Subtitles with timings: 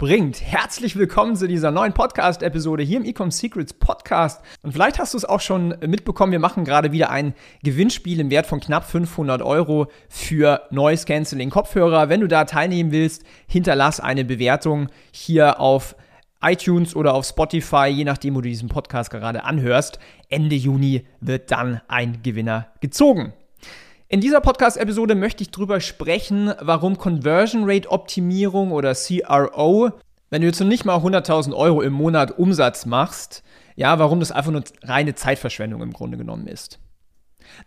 [0.00, 0.40] bringt.
[0.40, 4.40] Herzlich willkommen zu dieser neuen Podcast-Episode hier im Ecom Secrets Podcast.
[4.62, 8.30] Und vielleicht hast du es auch schon mitbekommen, wir machen gerade wieder ein Gewinnspiel im
[8.30, 12.08] Wert von knapp 500 Euro für Noise Canceling Kopfhörer.
[12.08, 15.94] Wenn du da teilnehmen willst, hinterlass eine Bewertung hier auf
[16.40, 19.98] iTunes oder auf Spotify, je nachdem, wo du diesen Podcast gerade anhörst.
[20.30, 23.34] Ende Juni wird dann ein Gewinner gezogen.
[24.12, 29.92] In dieser Podcast-Episode möchte ich darüber sprechen, warum Conversion Rate Optimierung oder CRO,
[30.30, 33.44] wenn du jetzt noch nicht mal 100.000 Euro im Monat Umsatz machst,
[33.76, 36.80] ja, warum das einfach nur reine Zeitverschwendung im Grunde genommen ist.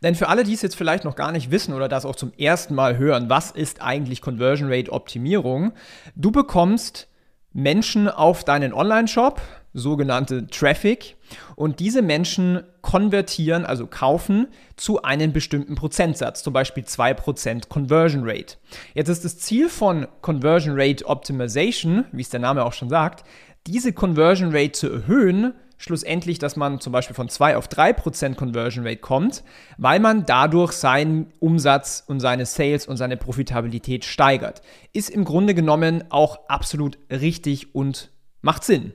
[0.02, 2.34] Denn für alle, die es jetzt vielleicht noch gar nicht wissen oder das auch zum
[2.34, 5.72] ersten Mal hören, was ist eigentlich Conversion Rate Optimierung?
[6.18, 7.08] Du bekommst
[7.54, 9.40] Menschen auf deinen Online-Shop,
[9.74, 11.18] sogenannte Traffic,
[11.56, 18.58] und diese Menschen konvertieren, also kaufen, zu einem bestimmten Prozentsatz, zum Beispiel 2% Conversion Rate.
[18.94, 23.24] Jetzt ist das Ziel von Conversion Rate Optimization, wie es der Name auch schon sagt,
[23.66, 28.86] diese Conversion Rate zu erhöhen, schlussendlich, dass man zum Beispiel von 2 auf 3% Conversion
[28.86, 29.44] Rate kommt,
[29.78, 34.62] weil man dadurch seinen Umsatz und seine Sales und seine Profitabilität steigert.
[34.92, 38.94] Ist im Grunde genommen auch absolut richtig und macht Sinn.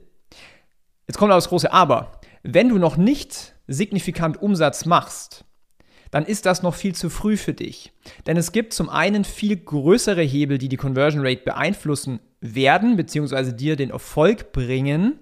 [1.08, 2.12] Jetzt kommt aber das große Aber.
[2.42, 5.44] Wenn du noch nicht signifikant Umsatz machst,
[6.10, 7.92] dann ist das noch viel zu früh für dich.
[8.26, 13.52] Denn es gibt zum einen viel größere Hebel, die die Conversion Rate beeinflussen werden, beziehungsweise
[13.52, 15.18] dir den Erfolg bringen.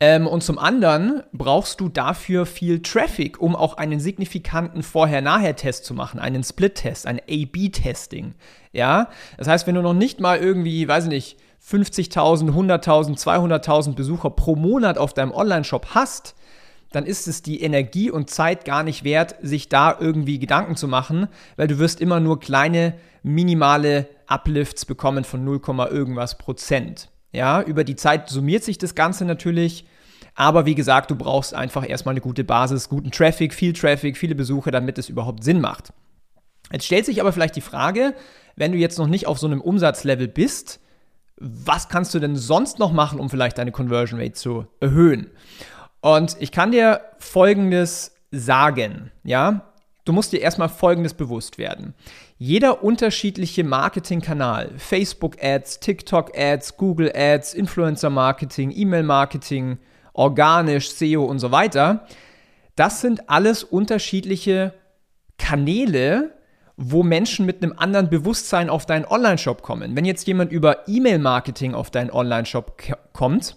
[0.00, 5.94] Ähm, und zum anderen brauchst du dafür viel Traffic, um auch einen signifikanten Vorher-Nachher-Test zu
[5.94, 8.34] machen, einen Split-Test, ein A-B-Testing.
[8.72, 11.36] Ja, das heißt, wenn du noch nicht mal irgendwie, weiß ich nicht,
[11.70, 16.34] 50.000, 100.000, 200.000 Besucher pro Monat auf deinem Online-Shop hast,
[16.92, 20.88] dann ist es die Energie und Zeit gar nicht wert, sich da irgendwie Gedanken zu
[20.88, 27.10] machen, weil du wirst immer nur kleine, minimale Uplifts bekommen von 0, irgendwas Prozent.
[27.32, 29.86] Ja, über die Zeit summiert sich das Ganze natürlich,
[30.34, 34.34] aber wie gesagt, du brauchst einfach erstmal eine gute Basis, guten Traffic, viel Traffic, viele
[34.34, 35.92] Besucher, damit es überhaupt Sinn macht.
[36.72, 38.14] Jetzt stellt sich aber vielleicht die Frage,
[38.56, 40.80] wenn du jetzt noch nicht auf so einem Umsatzlevel bist,
[41.40, 45.30] was kannst du denn sonst noch machen, um vielleicht deine Conversion Rate zu erhöhen?
[46.00, 49.62] Und ich kann dir Folgendes sagen, ja?
[50.04, 51.94] Du musst dir erstmal Folgendes bewusst werden.
[52.38, 59.78] Jeder unterschiedliche Marketingkanal, Facebook Ads, TikTok Ads, Google Ads, Influencer Marketing, E-Mail Marketing,
[60.14, 62.06] organisch, SEO und so weiter,
[62.74, 64.72] das sind alles unterschiedliche
[65.36, 66.37] Kanäle,
[66.78, 69.96] wo Menschen mit einem anderen Bewusstsein auf deinen Online-Shop kommen.
[69.96, 72.80] Wenn jetzt jemand über E-Mail-Marketing auf deinen Online-Shop
[73.12, 73.56] kommt,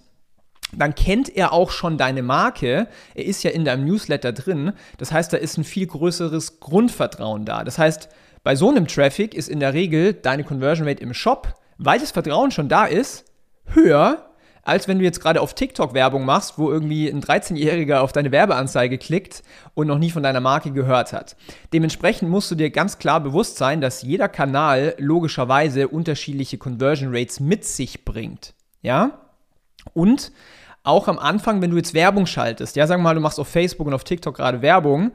[0.74, 2.88] dann kennt er auch schon deine Marke.
[3.14, 4.74] Er ist ja in deinem Newsletter drin.
[4.98, 7.64] Das heißt, da ist ein viel größeres Grundvertrauen da.
[7.64, 8.10] Das heißt,
[8.44, 12.10] bei so einem Traffic ist in der Regel deine Conversion Rate im Shop, weil das
[12.10, 13.26] Vertrauen schon da ist,
[13.66, 14.31] höher,
[14.64, 18.32] als wenn du jetzt gerade auf TikTok Werbung machst, wo irgendwie ein 13-Jähriger auf deine
[18.32, 21.36] Werbeanzeige klickt und noch nie von deiner Marke gehört hat.
[21.74, 27.40] Dementsprechend musst du dir ganz klar bewusst sein, dass jeder Kanal logischerweise unterschiedliche Conversion Rates
[27.40, 28.54] mit sich bringt.
[28.82, 29.20] Ja?
[29.94, 30.32] Und
[30.84, 33.88] auch am Anfang, wenn du jetzt Werbung schaltest, ja, wir mal, du machst auf Facebook
[33.88, 35.12] und auf TikTok gerade Werbung,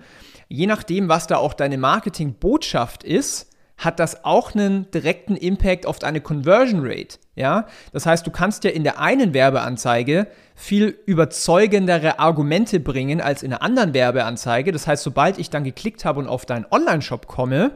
[0.49, 5.99] je nachdem, was da auch deine Marketingbotschaft ist, hat das auch einen direkten Impact auf
[5.99, 7.19] deine Conversion Rate.
[7.37, 13.43] Ja, das heißt, du kannst ja in der einen Werbeanzeige viel überzeugendere Argumente bringen als
[13.43, 14.73] in der anderen Werbeanzeige.
[14.73, 17.73] Das heißt, sobald ich dann geklickt habe und auf deinen Online-Shop komme,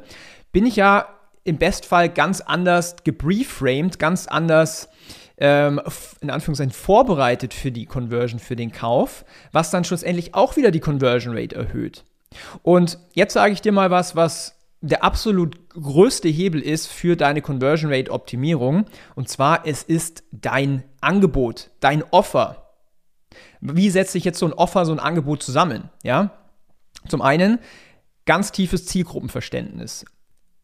[0.51, 1.07] bin ich ja
[1.45, 4.89] im Bestfall ganz anders gebrieframed, ganz anders
[5.37, 5.79] ähm,
[6.23, 10.81] in Anführungszeichen vorbereitet für die Conversion, für den Kauf, was dann schlussendlich auch wieder die
[10.81, 12.05] Conversion Rate erhöht.
[12.63, 17.43] Und jetzt sage ich dir mal was, was der absolut größte Hebel ist für deine
[17.43, 18.87] Conversion Rate Optimierung.
[19.15, 22.71] Und zwar, es ist dein Angebot, dein Offer.
[23.61, 25.91] Wie setzt sich jetzt so ein Offer, so ein Angebot zusammen?
[26.03, 26.31] Ja?
[27.09, 27.59] Zum einen,
[28.25, 30.07] ganz tiefes Zielgruppenverständnis.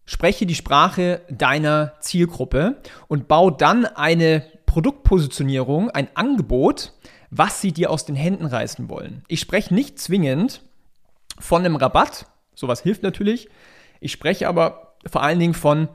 [0.06, 6.92] Spreche die Sprache deiner Zielgruppe und bau dann eine Produktpositionierung, ein Angebot,
[7.30, 9.24] was sie dir aus den Händen reißen wollen.
[9.28, 10.62] Ich spreche nicht zwingend
[11.38, 13.48] von einem Rabatt, sowas hilft natürlich,
[14.00, 15.88] ich spreche aber vor allen Dingen von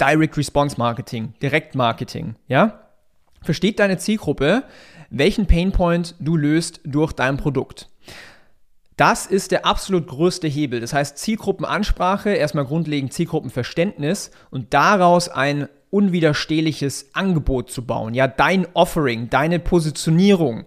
[0.00, 2.86] Direct Response Marketing, Direktmarketing, ja?
[3.42, 4.64] versteht deine Zielgruppe,
[5.08, 7.88] welchen Painpoint du löst durch dein Produkt.
[8.96, 10.80] Das ist der absolut größte Hebel.
[10.80, 18.12] Das heißt Zielgruppenansprache, erstmal grundlegend Zielgruppenverständnis und daraus ein unwiderstehliches Angebot zu bauen.
[18.14, 20.66] Ja, dein Offering, deine Positionierung.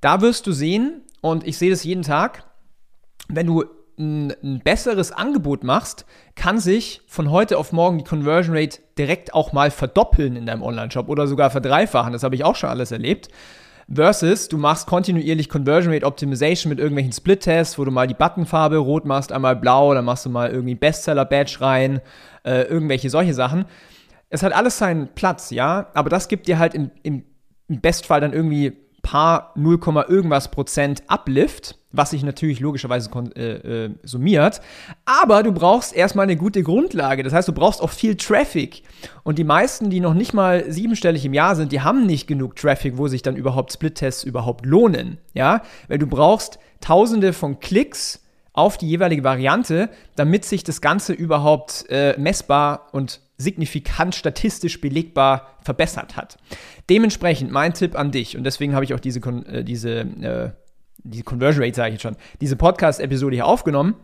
[0.00, 2.44] Da wirst du sehen, und ich sehe das jeden Tag,
[3.28, 3.64] wenn du
[3.98, 9.34] ein, ein, besseres Angebot machst, kann sich von heute auf morgen die Conversion Rate direkt
[9.34, 12.12] auch mal verdoppeln in deinem Online-Shop oder sogar verdreifachen.
[12.12, 13.28] Das habe ich auch schon alles erlebt.
[13.92, 18.78] Versus, du machst kontinuierlich Conversion Rate Optimization mit irgendwelchen Split-Tests, wo du mal die Buttonfarbe
[18.78, 22.00] rot machst, einmal blau, dann machst du mal irgendwie Bestseller-Badge rein,
[22.44, 23.64] äh, irgendwelche solche Sachen.
[24.28, 27.24] Es hat alles seinen Platz, ja, aber das gibt dir halt im, im,
[27.68, 28.76] im Bestfall dann irgendwie
[29.06, 34.60] paar 0, irgendwas Prozent Uplift, was sich natürlich logischerweise äh, äh, summiert.
[35.04, 37.22] Aber du brauchst erstmal eine gute Grundlage.
[37.22, 38.82] Das heißt, du brauchst auch viel Traffic.
[39.22, 42.56] Und die meisten, die noch nicht mal siebenstellig im Jahr sind, die haben nicht genug
[42.56, 45.18] Traffic, wo sich dann überhaupt Split-Tests überhaupt lohnen.
[45.34, 48.20] Ja, weil du brauchst tausende von Klicks
[48.52, 55.58] auf die jeweilige Variante, damit sich das Ganze überhaupt äh, messbar und signifikant statistisch belegbar
[55.62, 56.38] verbessert hat.
[56.88, 60.50] Dementsprechend mein Tipp an dich, und deswegen habe ich auch diese, äh, diese, äh,
[60.98, 63.94] diese Conversion Rate, sage ich jetzt schon, diese Podcast-Episode hier aufgenommen.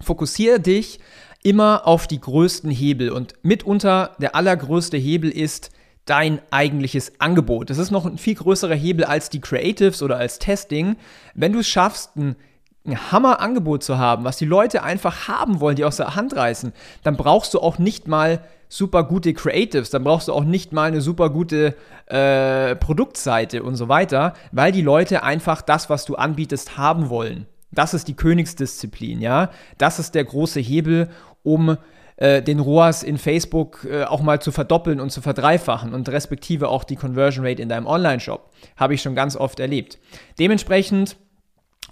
[0.00, 1.00] Fokussiere dich
[1.42, 5.70] immer auf die größten Hebel und mitunter der allergrößte Hebel ist
[6.04, 7.70] dein eigentliches Angebot.
[7.70, 10.96] Das ist noch ein viel größerer Hebel als die Creatives oder als Testing.
[11.34, 12.36] Wenn du es schaffst, ein
[12.84, 16.72] ein Hammer-Angebot zu haben, was die Leute einfach haben wollen, die aus der Hand reißen,
[17.02, 20.88] dann brauchst du auch nicht mal super gute Creatives, dann brauchst du auch nicht mal
[20.88, 21.76] eine super gute
[22.06, 27.46] äh, Produktseite und so weiter, weil die Leute einfach das, was du anbietest, haben wollen.
[27.70, 29.50] Das ist die Königsdisziplin, ja.
[29.78, 31.08] Das ist der große Hebel,
[31.42, 31.76] um
[32.16, 36.68] äh, den ROAS in Facebook äh, auch mal zu verdoppeln und zu verdreifachen und respektive
[36.68, 38.50] auch die Conversion Rate in deinem Online-Shop.
[38.76, 39.98] Habe ich schon ganz oft erlebt.
[40.38, 41.16] Dementsprechend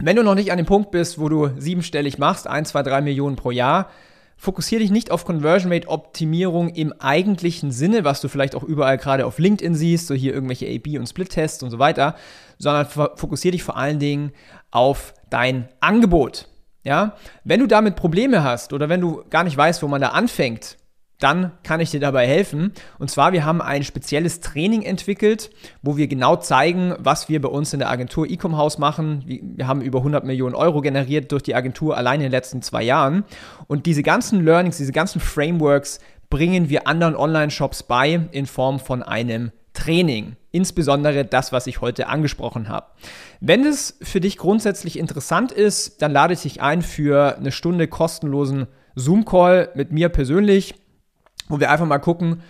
[0.03, 3.01] wenn du noch nicht an dem Punkt bist, wo du siebenstellig machst, 1, 2, 3
[3.03, 3.91] Millionen pro Jahr,
[4.37, 8.97] fokussiere dich nicht auf Conversion Rate Optimierung im eigentlichen Sinne, was du vielleicht auch überall
[8.97, 12.17] gerade auf LinkedIn siehst, so hier irgendwelche A-B und Split-Tests und so weiter,
[12.59, 14.33] sondern fokussiere dich vor allen Dingen
[14.71, 16.49] auf dein Angebot.
[16.83, 20.09] Ja, wenn du damit Probleme hast oder wenn du gar nicht weißt, wo man da
[20.09, 20.79] anfängt,
[21.21, 22.73] dann kann ich dir dabei helfen.
[22.99, 25.51] Und zwar, wir haben ein spezielles Training entwickelt,
[25.83, 29.23] wo wir genau zeigen, was wir bei uns in der Agentur Ecom House machen.
[29.27, 32.83] Wir haben über 100 Millionen Euro generiert durch die Agentur allein in den letzten zwei
[32.83, 33.25] Jahren.
[33.69, 36.01] Und diese ganzen Learnings, diese ganzen Frameworks
[36.31, 40.37] bringen wir anderen Online-Shops bei in Form von einem Training.
[40.53, 42.87] Insbesondere das, was ich heute angesprochen habe.
[43.41, 47.87] Wenn es für dich grundsätzlich interessant ist, dann lade ich dich ein für eine Stunde
[47.87, 48.67] kostenlosen
[48.97, 50.75] Zoom-Call mit mir persönlich
[51.51, 52.43] wo wir einfach mal gucken,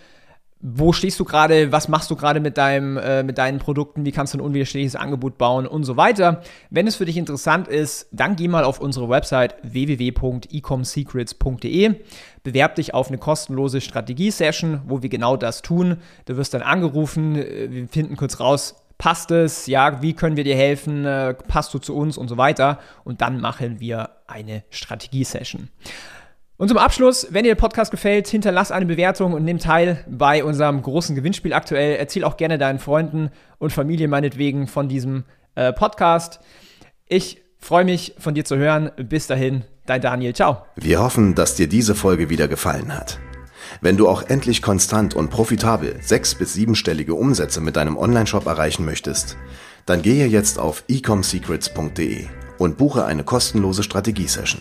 [0.62, 4.12] wo stehst du gerade, was machst du gerade mit, deinem, äh, mit deinen Produkten, wie
[4.12, 6.43] kannst du ein unwiderstehliches Angebot bauen und so weiter.
[6.69, 11.94] Wenn es für dich interessant ist, dann geh mal auf unsere Website www.ecomsecrets.de,
[12.43, 15.97] bewerb dich auf eine kostenlose Strategie-Session, wo wir genau das tun.
[16.26, 20.44] Du wirst dann angerufen, äh, wir finden kurz raus, passt es, ja, wie können wir
[20.44, 24.62] dir helfen, äh, passt du zu uns und so weiter und dann machen wir eine
[24.69, 25.70] Strategie-Session.
[26.60, 30.44] Und zum Abschluss, wenn dir der Podcast gefällt, hinterlass eine Bewertung und nimm teil bei
[30.44, 31.96] unserem großen Gewinnspiel aktuell.
[31.96, 36.38] Erzähl auch gerne deinen Freunden und Familie meinetwegen von diesem äh, Podcast.
[37.06, 38.90] Ich freue mich, von dir zu hören.
[38.99, 40.35] Bis dahin, dein Daniel.
[40.35, 40.66] Ciao.
[40.76, 43.18] Wir hoffen, dass dir diese Folge wieder gefallen hat.
[43.80, 48.85] Wenn du auch endlich konstant und profitabel sechs- bis siebenstellige Umsätze mit deinem Onlineshop erreichen
[48.85, 49.38] möchtest,
[49.87, 52.26] dann gehe jetzt auf ecomsecrets.de
[52.58, 54.61] und buche eine kostenlose Strategiesession.